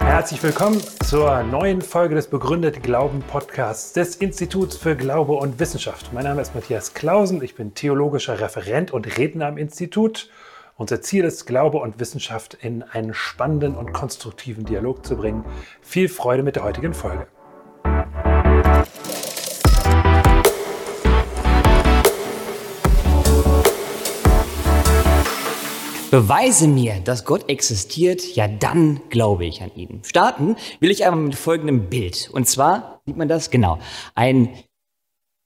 [0.00, 6.12] Herzlich willkommen zur neuen Folge des Begründet Glauben Podcasts des Instituts für Glaube und Wissenschaft.
[6.12, 10.30] Mein Name ist Matthias Klausen, ich bin theologischer Referent und Redner am Institut.
[10.76, 15.44] Unser Ziel ist, Glaube und Wissenschaft in einen spannenden und konstruktiven Dialog zu bringen.
[15.82, 17.26] Viel Freude mit der heutigen Folge.
[26.10, 30.00] Beweise mir, dass Gott existiert, ja dann glaube ich an ihn.
[30.04, 32.30] Starten will ich aber mit folgendem Bild.
[32.32, 33.78] Und zwar sieht man das genau.
[34.14, 34.50] Ein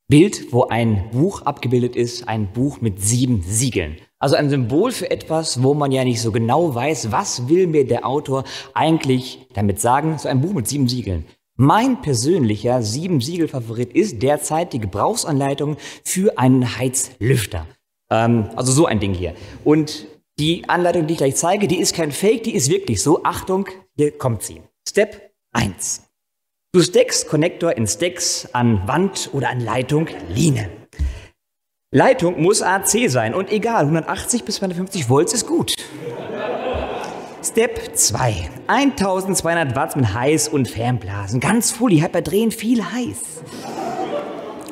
[0.08, 3.96] Bild, wo ein Buch abgebildet ist, ein Buch mit sieben Siegeln.
[4.18, 7.86] Also ein Symbol für etwas, wo man ja nicht so genau weiß, was will mir
[7.86, 8.44] der Autor
[8.74, 10.18] eigentlich damit sagen.
[10.18, 11.24] So ein Buch mit sieben Siegeln.
[11.56, 17.66] Mein persönlicher sieben Siegel Favorit ist derzeit die Gebrauchsanleitung für einen Heizlüfter.
[18.10, 19.34] Ähm, also so ein Ding hier.
[19.64, 20.06] Und
[20.38, 23.22] die Anleitung, die ich gleich zeige, die ist kein Fake, die ist wirklich so.
[23.24, 24.62] Achtung, hier kommt sie.
[24.88, 26.02] Step 1.
[26.72, 30.70] Du steckst Konnektor in Stacks an Wand oder an Leitung Line.
[31.90, 35.74] Leitung muss AC sein und egal, 180 bis 250 Volt ist gut.
[37.42, 38.50] Step 2.
[38.66, 41.40] 1200 Watt mit Heiß- und Fernblasen.
[41.40, 43.42] Ganz fully, Hyperdrehen, viel heiß.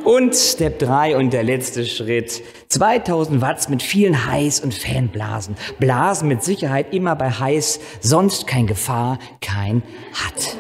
[0.07, 2.41] Und Step 3 und der letzte Schritt.
[2.69, 5.57] 2000 Watt mit vielen Heiß- und Fanblasen.
[5.81, 10.57] Blasen mit Sicherheit immer bei heiß, sonst kein Gefahr, kein Hat.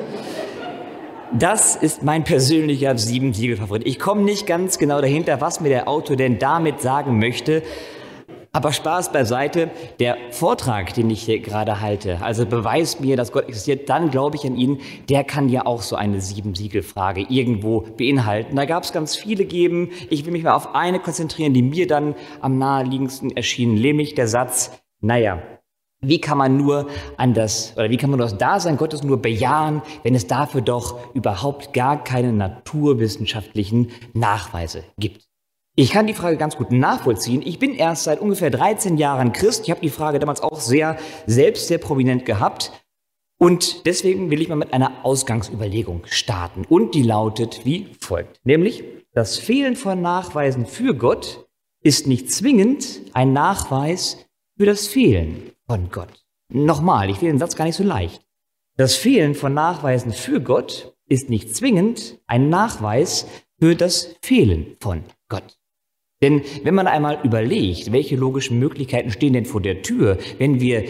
[1.32, 3.86] Das ist mein persönlicher Sieben-Siegel-Favorit.
[3.86, 7.62] Ich komme nicht ganz genau dahinter, was mir der Autor denn damit sagen möchte.
[8.56, 13.48] Aber Spaß beiseite, der Vortrag, den ich hier gerade halte, also beweist mir, dass Gott
[13.48, 18.56] existiert, dann glaube ich an ihn, der kann ja auch so eine Sieben-Siegel-Frage irgendwo beinhalten.
[18.56, 19.90] Da gab es ganz viele geben.
[20.08, 24.26] Ich will mich mal auf eine konzentrieren, die mir dann am naheliegendsten erschien, nämlich der
[24.26, 25.42] Satz, naja,
[26.00, 29.82] wie kann man nur an das, oder wie kann man das Dasein Gottes nur bejahen,
[30.02, 35.25] wenn es dafür doch überhaupt gar keine naturwissenschaftlichen Nachweise gibt?
[35.78, 37.42] Ich kann die Frage ganz gut nachvollziehen.
[37.44, 39.64] Ich bin erst seit ungefähr 13 Jahren Christ.
[39.64, 42.72] Ich habe die Frage damals auch sehr selbst sehr prominent gehabt.
[43.38, 46.64] Und deswegen will ich mal mit einer Ausgangsüberlegung starten.
[46.66, 48.40] Und die lautet wie folgt.
[48.44, 51.46] Nämlich, das Fehlen von Nachweisen für Gott
[51.82, 54.26] ist nicht zwingend ein Nachweis
[54.56, 56.24] für das Fehlen von Gott.
[56.50, 58.26] Nochmal, ich will den Satz gar nicht so leicht.
[58.78, 63.26] Das Fehlen von Nachweisen für Gott ist nicht zwingend ein Nachweis
[63.58, 65.55] für das Fehlen von Gott.
[66.22, 70.84] Denn wenn man einmal überlegt, welche logischen Möglichkeiten stehen denn vor der Tür, wenn wir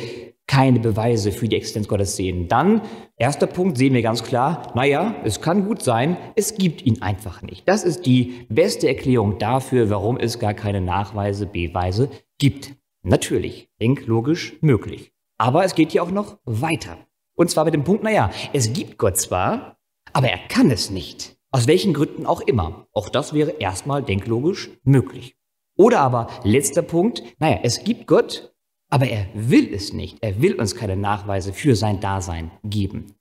[0.46, 2.82] keine Beweise für die Existenz Gottes sehen, dann,
[3.16, 7.42] erster Punkt, sehen wir ganz klar, naja, es kann gut sein, es gibt ihn einfach
[7.42, 7.68] nicht.
[7.68, 12.76] Das ist die beste Erklärung dafür, warum es gar keine Nachweise, Beweise gibt.
[13.02, 15.12] Natürlich, denklogisch möglich.
[15.38, 16.98] Aber es geht hier auch noch weiter.
[17.34, 19.78] Und zwar mit dem Punkt, naja, es gibt Gott zwar,
[20.12, 21.35] aber er kann es nicht.
[21.56, 22.86] Aus welchen Gründen auch immer.
[22.92, 25.36] Auch das wäre erstmal denklogisch möglich.
[25.78, 28.52] Oder aber letzter Punkt, naja, es gibt Gott,
[28.90, 30.18] aber er will es nicht.
[30.20, 33.14] Er will uns keine Nachweise für sein Dasein geben.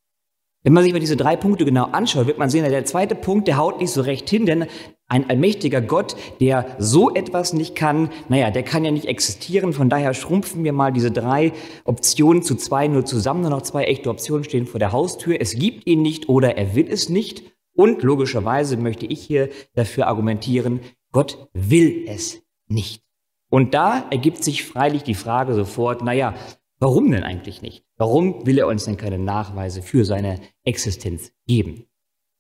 [0.64, 3.48] Wenn man sich mal diese drei Punkte genau anschaut, wird man sehen, der zweite Punkt,
[3.48, 4.66] der haut nicht so recht hin, denn
[5.08, 9.72] ein allmächtiger Gott, der so etwas nicht kann, naja, der kann ja nicht existieren.
[9.72, 11.54] Von daher schrumpfen wir mal diese drei
[11.86, 13.44] Optionen zu zwei nur zusammen.
[13.44, 15.40] Nur noch zwei echte Optionen stehen vor der Haustür.
[15.40, 17.55] Es gibt ihn nicht oder er will es nicht.
[17.76, 20.80] Und logischerweise möchte ich hier dafür argumentieren,
[21.12, 23.04] Gott will es nicht.
[23.50, 26.36] Und da ergibt sich freilich die Frage sofort, naja,
[26.80, 27.86] warum denn eigentlich nicht?
[27.98, 31.86] Warum will er uns denn keine Nachweise für seine Existenz geben?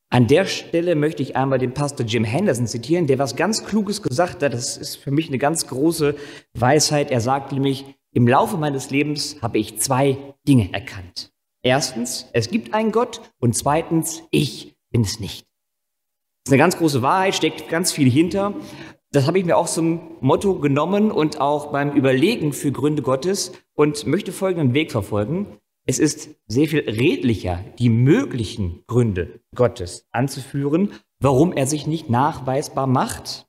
[0.09, 4.01] An der Stelle möchte ich einmal den Pastor Jim Henderson zitieren, der was ganz Kluges
[4.01, 4.53] gesagt hat.
[4.53, 6.15] Das ist für mich eine ganz große
[6.53, 7.11] Weisheit.
[7.11, 10.17] Er sagt nämlich, im Laufe meines Lebens habe ich zwei
[10.47, 11.33] Dinge erkannt.
[11.63, 15.41] Erstens, es gibt einen Gott und zweitens, ich bin es nicht.
[15.41, 18.53] Das ist eine ganz große Wahrheit, steckt ganz viel hinter.
[19.11, 23.51] Das habe ich mir auch zum Motto genommen und auch beim Überlegen für Gründe Gottes
[23.73, 25.47] und möchte folgenden Weg verfolgen.
[25.85, 32.87] Es ist sehr viel redlicher, die möglichen Gründe Gottes anzuführen, warum er sich nicht nachweisbar
[32.87, 33.47] macht,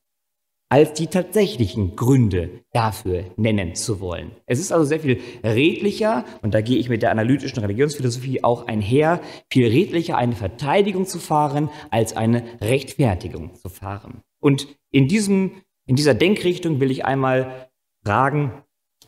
[0.68, 4.32] als die tatsächlichen Gründe dafür nennen zu wollen.
[4.46, 8.66] Es ist also sehr viel redlicher, und da gehe ich mit der analytischen Religionsphilosophie auch
[8.66, 9.20] einher,
[9.50, 14.22] viel redlicher eine Verteidigung zu fahren, als eine Rechtfertigung zu fahren.
[14.40, 15.52] Und in, diesem,
[15.86, 17.68] in dieser Denkrichtung will ich einmal
[18.04, 18.52] fragen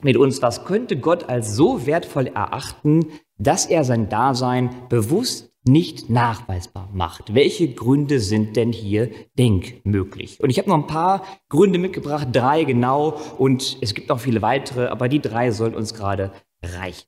[0.00, 3.06] mit uns, was könnte Gott als so wertvoll erachten,
[3.36, 7.34] dass er sein Dasein bewusst nicht nachweisbar macht.
[7.34, 10.40] Welche Gründe sind denn hier denkmöglich?
[10.40, 14.42] Und ich habe noch ein paar Gründe mitgebracht, drei genau, und es gibt noch viele
[14.42, 16.32] weitere, aber die drei sollen uns gerade
[16.62, 17.06] reichen.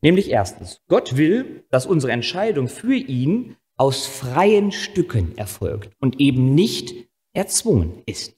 [0.00, 6.54] Nämlich erstens, Gott will, dass unsere Entscheidung für ihn aus freien Stücken erfolgt und eben
[6.54, 6.94] nicht
[7.32, 8.36] erzwungen ist.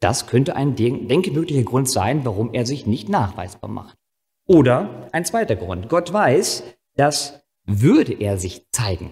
[0.00, 3.96] Das könnte ein denkmöglicher Grund sein, warum er sich nicht nachweisbar macht.
[4.46, 5.88] Oder ein zweiter Grund.
[5.88, 6.64] Gott weiß,
[6.96, 9.10] dass würde er sich zeigen,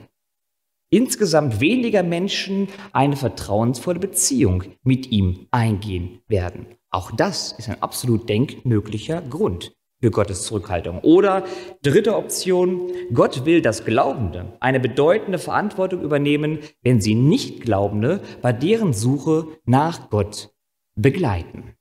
[0.90, 6.66] insgesamt weniger Menschen eine vertrauensvolle Beziehung mit ihm eingehen werden.
[6.90, 11.00] Auch das ist ein absolut denkmöglicher Grund für Gottes Zurückhaltung.
[11.00, 11.44] Oder
[11.82, 18.52] dritte Option, Gott will, dass Glaubende eine bedeutende Verantwortung übernehmen, wenn sie nicht Glaubende bei
[18.52, 20.50] deren Suche nach Gott
[20.96, 21.76] begleiten.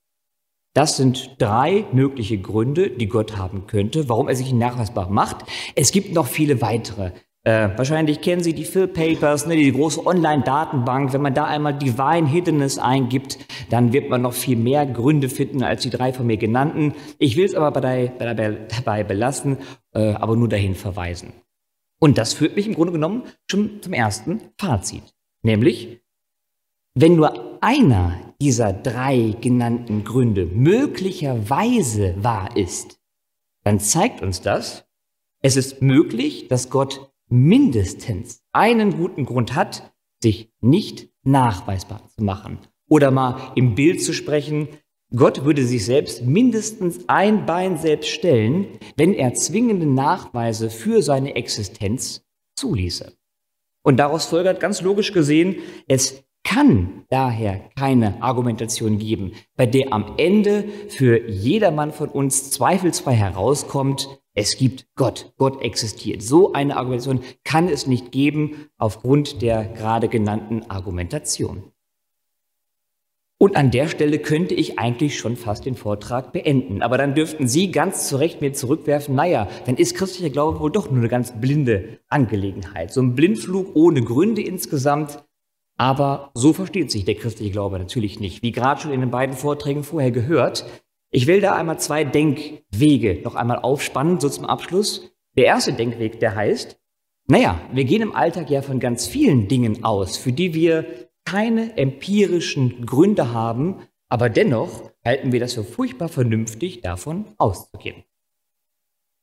[0.74, 5.46] Das sind drei mögliche Gründe, die Gott haben könnte, warum er sich nachweisbar macht.
[5.76, 7.12] Es gibt noch viele weitere.
[7.44, 11.14] Äh, wahrscheinlich kennen Sie die Phil Papers, ne, die große Online-Datenbank.
[11.14, 13.40] Wenn man da einmal Divine Hiddenness eingibt,
[13.70, 16.94] dann wird man noch viel mehr Gründe finden als die drei von mir genannten.
[17.18, 19.58] Ich will es aber dabei, dabei belassen,
[19.94, 21.34] äh, aber nur dahin verweisen.
[22.00, 25.04] Und das führt mich im Grunde genommen schon zum ersten Fazit.
[25.42, 26.02] Nämlich,
[26.96, 33.00] wenn nur einer dieser drei genannten Gründe möglicherweise wahr ist,
[33.64, 34.86] dann zeigt uns das,
[35.42, 42.60] es ist möglich, dass Gott mindestens einen guten Grund hat, sich nicht nachweisbar zu machen.
[42.88, 44.68] Oder mal im Bild zu sprechen,
[45.16, 51.36] Gott würde sich selbst mindestens ein Bein selbst stellen, wenn er zwingende Nachweise für seine
[51.36, 52.24] Existenz
[52.56, 53.14] zuließe.
[53.82, 55.58] Und daraus folgert ganz logisch gesehen,
[55.88, 63.14] es kann daher keine Argumentation geben, bei der am Ende für jedermann von uns zweifelsfrei
[63.14, 66.24] herauskommt, es gibt Gott, Gott existiert.
[66.24, 71.72] So eine Argumentation kann es nicht geben aufgrund der gerade genannten Argumentation.
[73.38, 76.82] Und an der Stelle könnte ich eigentlich schon fast den Vortrag beenden.
[76.82, 80.72] Aber dann dürften Sie ganz zu Recht mir zurückwerfen, naja, dann ist christlicher Glaube wohl
[80.72, 82.92] doch nur eine ganz blinde Angelegenheit.
[82.92, 85.24] So ein Blindflug ohne Gründe insgesamt,
[85.80, 88.44] aber so versteht sich der christliche Glaube natürlich nicht.
[88.44, 90.66] Wie gerade schon in den beiden Vorträgen vorher gehört,
[91.10, 95.10] ich will da einmal zwei Denkwege noch einmal aufspannen, so zum Abschluss.
[95.38, 96.78] Der erste Denkweg, der heißt,
[97.28, 100.86] naja, wir gehen im Alltag ja von ganz vielen Dingen aus, für die wir
[101.24, 103.78] keine empirischen Gründe haben,
[104.10, 108.04] aber dennoch halten wir das für furchtbar vernünftig, davon auszugehen.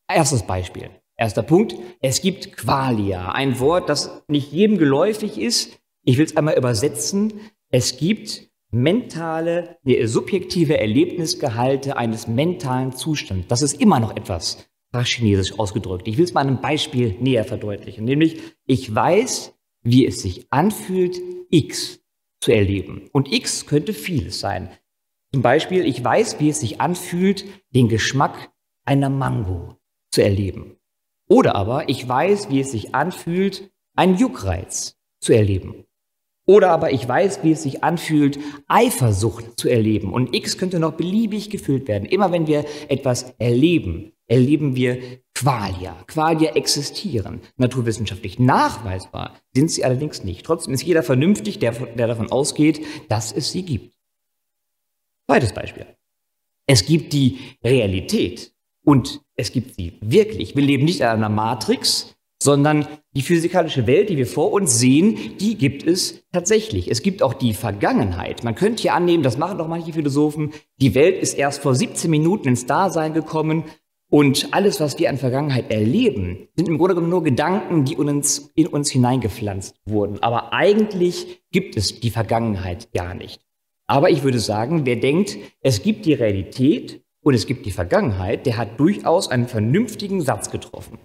[0.09, 0.89] Erstes Beispiel.
[1.19, 1.75] Erster Punkt.
[2.01, 7.35] Es gibt Qualia, ein Wort, das nicht jedem geläufig ist, ich will es einmal übersetzen.
[7.71, 13.49] Es gibt mentale, nee, subjektive Erlebnisgehalte eines mentalen Zustands.
[13.49, 14.71] Das ist immer noch etwas
[15.05, 16.09] chinesisch ausgedrückt.
[16.09, 18.05] Ich will es mal einem Beispiel näher verdeutlichen.
[18.05, 21.21] Nämlich, ich weiß, wie es sich anfühlt,
[21.51, 22.01] X
[22.41, 23.11] zu erleben.
[23.13, 24.71] Und X könnte vieles sein.
[25.35, 28.51] Zum Beispiel, ich weiß, wie es sich anfühlt, den Geschmack
[28.87, 29.77] einer Mango
[30.11, 30.77] zu erleben.
[31.29, 35.85] Oder aber, ich weiß, wie es sich anfühlt, einen Juckreiz zu erleben.
[36.47, 38.39] Oder aber ich weiß, wie es sich anfühlt,
[38.69, 40.13] Eifersucht zu erleben.
[40.13, 42.07] Und X könnte noch beliebig gefüllt werden.
[42.07, 44.99] Immer wenn wir etwas erleben, erleben wir
[45.35, 45.97] Qualia.
[46.07, 47.41] Qualia existieren.
[47.57, 50.47] Naturwissenschaftlich nachweisbar sind sie allerdings nicht.
[50.47, 53.97] Trotzdem ist jeder vernünftig, der, der davon ausgeht, dass es sie gibt.
[55.27, 55.87] Zweites Beispiel.
[56.67, 58.53] Es gibt die Realität
[58.85, 60.57] und es gibt sie wirklich.
[60.57, 62.16] Wir leben nicht in einer Matrix,
[62.47, 66.89] sondern die physikalische Welt, die wir vor uns sehen, die gibt es tatsächlich.
[66.89, 68.45] Es gibt auch die Vergangenheit.
[68.45, 72.09] Man könnte hier annehmen, das machen doch manche Philosophen, die Welt ist erst vor 17
[72.09, 73.65] Minuten ins Dasein gekommen
[74.09, 78.53] und alles, was wir an Vergangenheit erleben, sind im Grunde genommen nur Gedanken, die uns,
[78.55, 80.23] in uns hineingepflanzt wurden.
[80.23, 83.41] Aber eigentlich gibt es die Vergangenheit gar nicht.
[83.89, 88.47] Aber ich würde sagen, wer denkt, es gibt die Realität und es gibt die Vergangenheit,
[88.47, 91.01] der hat durchaus einen vernünftigen Satz getroffen.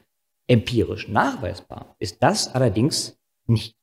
[0.52, 3.18] Empirisch nachweisbar ist das allerdings
[3.48, 3.78] nicht.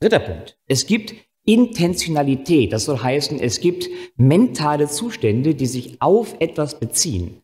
[0.00, 0.58] Dritter Punkt.
[0.66, 2.72] Es gibt Intentionalität.
[2.72, 7.42] Das soll heißen, es gibt mentale Zustände, die sich auf etwas beziehen.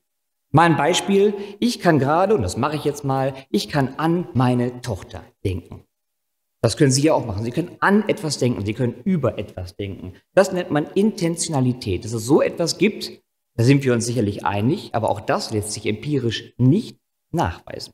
[0.51, 1.35] Mal ein Beispiel.
[1.61, 5.85] Ich kann gerade, und das mache ich jetzt mal, ich kann an meine Tochter denken.
[6.63, 7.45] Das können Sie ja auch machen.
[7.45, 10.15] Sie können an etwas denken, Sie können über etwas denken.
[10.33, 12.07] Das nennt man Intentionalität.
[12.07, 13.13] Dass es so etwas gibt,
[13.57, 16.99] da sind wir uns sicherlich einig, aber auch das lässt sich empirisch nicht
[17.37, 17.93] nachweisen.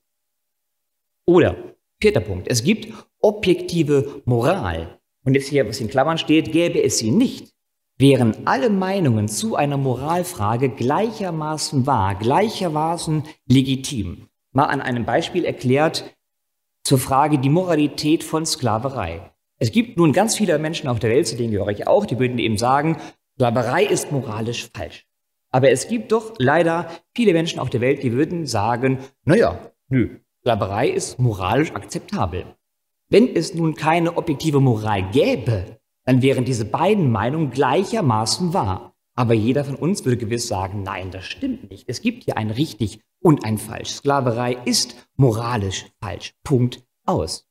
[1.27, 1.57] Oder,
[2.01, 4.99] vierter Punkt, es gibt objektive Moral.
[5.25, 7.53] Und jetzt hier, was in Klammern steht, gäbe es sie nicht,
[7.99, 14.29] wären alle Meinungen zu einer Moralfrage gleichermaßen wahr, gleichermaßen legitim.
[14.53, 16.17] Mal an einem Beispiel erklärt,
[16.85, 19.31] zur Frage die Moralität von Sklaverei.
[19.59, 22.19] Es gibt nun ganz viele Menschen auf der Welt, zu denen gehöre ich auch, die
[22.19, 22.97] würden eben sagen,
[23.35, 25.07] Sklaverei ist moralisch falsch.
[25.53, 30.17] Aber es gibt doch leider viele Menschen auf der Welt, die würden sagen, naja, nö,
[30.41, 32.45] Sklaverei ist moralisch akzeptabel.
[33.09, 38.97] Wenn es nun keine objektive Moral gäbe, dann wären diese beiden Meinungen gleichermaßen wahr.
[39.15, 41.85] Aber jeder von uns würde gewiss sagen, nein, das stimmt nicht.
[41.89, 43.91] Es gibt hier ein richtig und ein falsch.
[43.91, 46.35] Sklaverei ist moralisch falsch.
[46.43, 47.47] Punkt aus.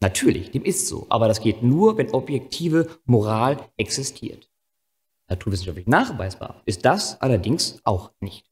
[0.00, 4.50] Natürlich, dem ist so, aber das geht nur, wenn objektive Moral existiert.
[5.28, 8.46] Naturwissenschaftlich nachweisbar ist das allerdings auch nicht.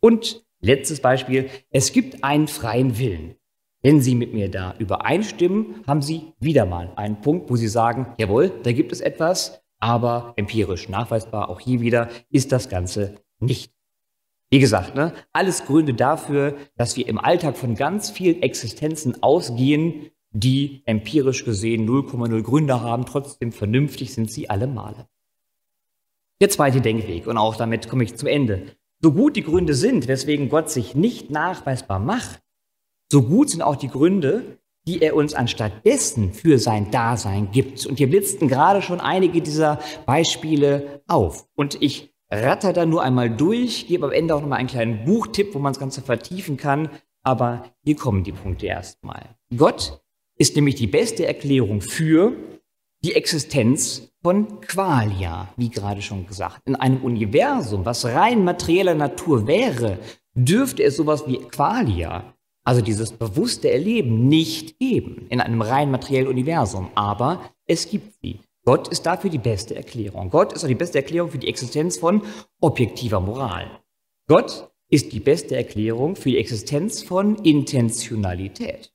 [0.00, 3.36] Und letztes Beispiel, es gibt einen freien Willen.
[3.82, 8.14] Wenn Sie mit mir da übereinstimmen, haben Sie wieder mal einen Punkt, wo Sie sagen,
[8.18, 13.72] jawohl, da gibt es etwas, aber empirisch nachweisbar, auch hier wieder, ist das Ganze nicht.
[14.50, 20.10] Wie gesagt, ne, alles Gründe dafür, dass wir im Alltag von ganz vielen Existenzen ausgehen,
[20.32, 25.06] die empirisch gesehen 0,0 Gründe haben, trotzdem vernünftig sind sie alle Male.
[26.40, 28.66] Der zweite Denkweg, und auch damit komme ich zum Ende.
[29.02, 32.40] So gut die Gründe sind, weswegen Gott sich nicht nachweisbar macht,
[33.12, 37.84] so gut sind auch die Gründe, die er uns anstatt dessen für sein Dasein gibt.
[37.86, 41.46] Und hier blitzten gerade schon einige dieser Beispiele auf.
[41.54, 45.54] Und ich ratter da nur einmal durch, gebe am Ende auch nochmal einen kleinen Buchtipp,
[45.54, 46.88] wo man das Ganze vertiefen kann.
[47.22, 49.36] Aber hier kommen die Punkte erstmal.
[49.54, 50.00] Gott
[50.38, 52.32] ist nämlich die beste Erklärung für
[53.02, 56.60] die Existenz von Qualia, wie gerade schon gesagt.
[56.66, 59.98] In einem Universum, was rein materieller Natur wäre,
[60.34, 66.28] dürfte es sowas wie Qualia, also dieses bewusste Erleben, nicht geben in einem rein materiellen
[66.28, 66.90] Universum.
[66.94, 68.40] Aber es gibt sie.
[68.66, 70.28] Gott ist dafür die beste Erklärung.
[70.28, 72.22] Gott ist auch die beste Erklärung für die Existenz von
[72.60, 73.80] objektiver Moral.
[74.28, 78.92] Gott ist die beste Erklärung für die Existenz von Intentionalität.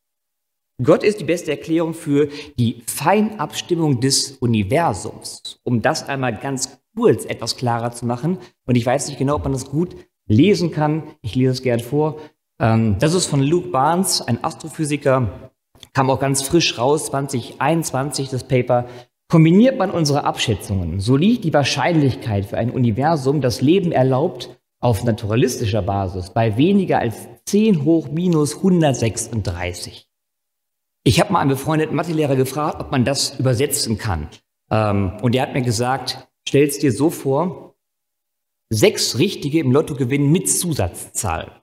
[0.84, 2.27] Gott ist die beste Erklärung für
[2.60, 5.60] die Feinabstimmung des Universums.
[5.63, 8.39] Um das einmal ganz kurz etwas klarer zu machen.
[8.65, 9.96] Und ich weiß nicht genau, ob man das gut
[10.27, 11.03] lesen kann.
[11.22, 12.17] Ich lese es gern vor.
[12.60, 15.51] Ähm, das ist von Luke Barnes, ein Astrophysiker.
[15.94, 18.88] Kam auch ganz frisch raus, 2021, das Paper.
[19.29, 25.03] Kombiniert man unsere Abschätzungen, so liegt die Wahrscheinlichkeit für ein Universum, das Leben erlaubt, auf
[25.03, 30.08] naturalistischer Basis bei weniger als 10 hoch minus 136.
[31.07, 34.27] Ich habe mal einen befreundeten Mathelehrer gefragt, ob man das übersetzen kann.
[34.71, 37.75] Ähm, und er hat mir gesagt, stell dir so vor,
[38.69, 41.62] sechs Richtige im Lotto gewinnen mit Zusatzzahl.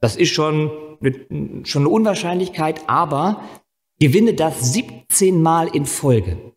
[0.00, 0.70] Das ist schon
[1.02, 3.44] eine, schon eine Unwahrscheinlichkeit, aber
[3.98, 6.54] gewinne das 17 Mal in Folge.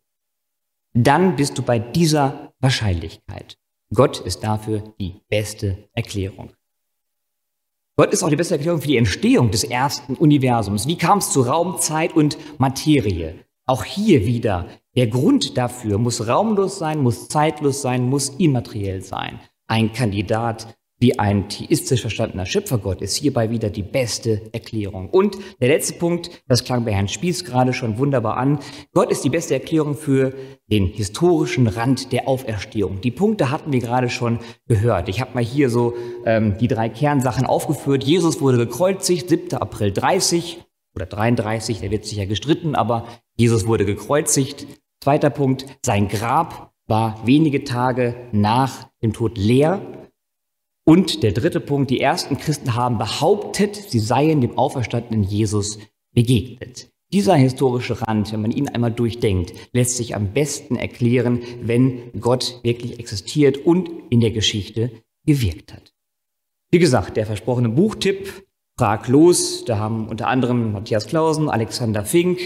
[0.94, 3.58] Dann bist du bei dieser Wahrscheinlichkeit.
[3.92, 6.54] Gott ist dafür die beste Erklärung.
[7.96, 10.88] Gott ist auch die beste Erklärung für die Entstehung des ersten Universums.
[10.88, 13.36] Wie kam es zu Raum, Zeit und Materie?
[13.66, 19.38] Auch hier wieder, der Grund dafür muss raumlos sein, muss zeitlos sein, muss immateriell sein.
[19.68, 25.10] Ein Kandidat wie ein theistisch verstandener Schöpfergott ist hierbei wieder die beste Erklärung.
[25.10, 28.58] Und der letzte Punkt, das klang bei Herrn Spieß gerade schon wunderbar an.
[28.92, 30.32] Gott ist die beste Erklärung für
[30.70, 33.00] den historischen Rand der Auferstehung.
[33.00, 35.08] Die Punkte hatten wir gerade schon gehört.
[35.08, 38.04] Ich habe mal hier so ähm, die drei Kernsachen aufgeführt.
[38.04, 39.54] Jesus wurde gekreuzigt, 7.
[39.58, 44.66] April 30 oder 33, der wird sicher gestritten, aber Jesus wurde gekreuzigt.
[45.02, 49.80] Zweiter Punkt, sein Grab war wenige Tage nach dem Tod leer.
[50.84, 55.78] Und der dritte Punkt, die ersten Christen haben behauptet, sie seien dem auferstandenen Jesus
[56.12, 56.90] begegnet.
[57.12, 62.60] Dieser historische Rand, wenn man ihn einmal durchdenkt, lässt sich am besten erklären, wenn Gott
[62.62, 64.90] wirklich existiert und in der Geschichte
[65.24, 65.94] gewirkt hat.
[66.70, 68.44] Wie gesagt, der versprochene Buchtipp,
[68.76, 72.40] frag los, da haben unter anderem Matthias Klausen, Alexander Fink,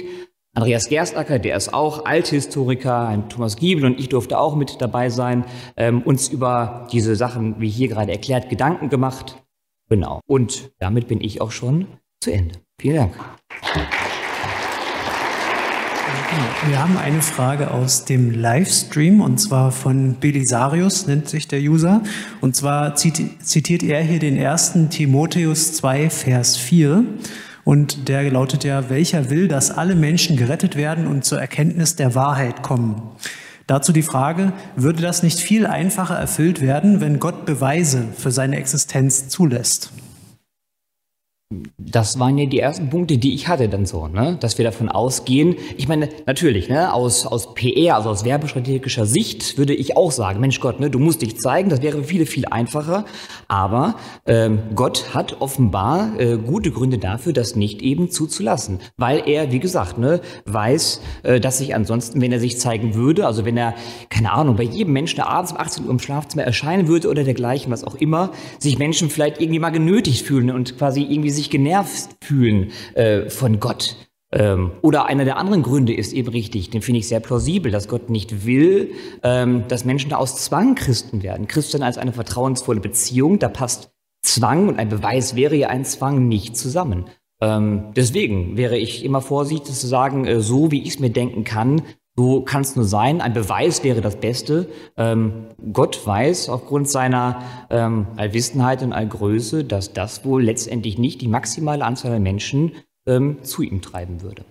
[0.55, 5.45] Andreas Gerstacker, der ist auch Althistoriker, Thomas Giebel und ich durfte auch mit dabei sein,
[5.77, 9.43] ähm, uns über diese Sachen, wie hier gerade erklärt, Gedanken gemacht.
[9.89, 10.21] Genau.
[10.27, 11.87] Und damit bin ich auch schon
[12.21, 12.57] zu Ende.
[12.81, 13.15] Vielen Dank.
[16.67, 22.03] Wir haben eine Frage aus dem Livestream und zwar von Belisarius, nennt sich der User.
[22.41, 27.05] Und zwar zitiert er hier den ersten Timotheus 2, Vers 4.
[27.69, 32.15] Und der lautet ja, welcher will, dass alle Menschen gerettet werden und zur Erkenntnis der
[32.15, 33.03] Wahrheit kommen?
[33.67, 38.57] Dazu die Frage, würde das nicht viel einfacher erfüllt werden, wenn Gott Beweise für seine
[38.57, 39.93] Existenz zulässt?
[41.79, 44.37] Das waren ja die ersten Punkte, die ich hatte dann so, ne?
[44.39, 45.57] dass wir davon ausgehen.
[45.79, 50.41] Ich meine, natürlich, ne, aus, aus PR, also aus werbestrategischer Sicht, würde ich auch sagen,
[50.41, 53.07] Mensch Gott, ne, du musst dich zeigen, das wäre viele viel einfacher.
[53.49, 53.95] Aber
[54.27, 59.59] ähm, Gott hat offenbar äh, gute Gründe dafür, das nicht eben zuzulassen, weil er, wie
[59.59, 63.75] gesagt, ne, weiß, äh, dass sich ansonsten, wenn er sich zeigen würde, also wenn er,
[64.11, 67.73] keine Ahnung, bei jedem Menschen abends um 18 Uhr im Schlafzimmer erscheinen würde oder dergleichen,
[67.73, 72.17] was auch immer, sich Menschen vielleicht irgendwie mal genötigt fühlen und quasi irgendwie sich genervt
[72.23, 73.97] fühlen äh, von Gott.
[74.31, 77.89] Ähm, oder einer der anderen Gründe ist eben richtig, den finde ich sehr plausibel, dass
[77.89, 78.93] Gott nicht will,
[79.23, 81.49] ähm, dass Menschen aus Zwang Christen werden.
[81.49, 83.91] Christen als eine vertrauensvolle Beziehung, da passt
[84.23, 87.07] Zwang und ein Beweis wäre ja ein Zwang nicht zusammen.
[87.41, 91.45] Ähm, deswegen wäre ich immer vorsichtig zu sagen, äh, so wie ich es mir denken
[91.45, 91.83] kann,
[92.19, 93.21] so kann es nur sein.
[93.21, 94.69] Ein Beweis wäre das Beste.
[94.97, 101.29] Ähm, Gott weiß aufgrund seiner ähm, Allwissenheit und Allgröße, dass das wohl letztendlich nicht die
[101.29, 102.73] maximale Anzahl der Menschen
[103.07, 104.45] ähm, zu ihm treiben würde.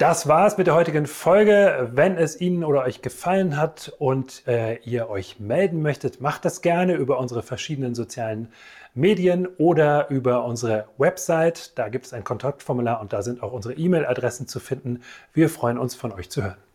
[0.00, 1.90] Das war es mit der heutigen Folge.
[1.92, 6.62] Wenn es Ihnen oder euch gefallen hat und äh, ihr euch melden möchtet, macht das
[6.62, 8.48] gerne über unsere verschiedenen sozialen
[8.94, 11.78] Medien oder über unsere Website.
[11.78, 15.02] Da gibt es ein Kontaktformular und da sind auch unsere E-Mail-Adressen zu finden.
[15.34, 16.69] Wir freuen uns, von euch zu hören.